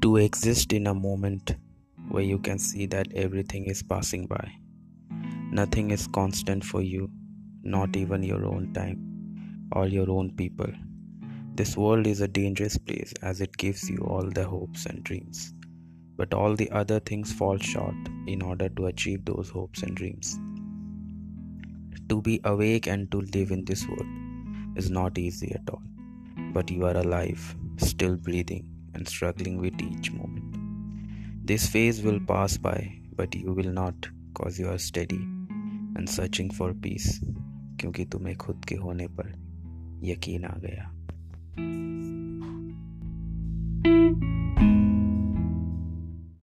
[0.00, 1.56] to exist in a moment
[2.08, 4.52] where you can see that everything is passing by.
[5.50, 7.10] Nothing is constant for you,
[7.64, 10.70] not even your own time or your own people.
[11.56, 15.52] This world is a dangerous place as it gives you all the hopes and dreams,
[16.16, 17.96] but all the other things fall short
[18.28, 20.38] in order to achieve those hopes and dreams.
[22.08, 24.06] To be awake and to live in this world
[24.76, 25.82] is not easy at all,
[26.52, 30.56] but you are alive, still breathing, and struggling with each moment.
[31.46, 32.78] This phase will pass by,
[33.16, 33.94] but you will not,
[34.34, 35.20] cause you are steady
[35.96, 37.10] and searching for peace,
[37.80, 39.32] क्योंकि तुम्हें खुद के होने पर
[40.04, 40.90] यकीन आ गया